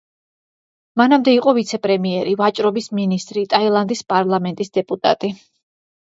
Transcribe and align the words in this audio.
მანამდე 0.99 1.33
იყო 1.39 1.51
ვიცე-პრემიერი, 1.57 2.33
ვაჭრობის 2.39 2.87
მინისტრი, 2.99 3.43
ტაილანდის 3.51 4.01
პარლამენტის 4.13 4.73
დეპუტატი. 4.79 5.31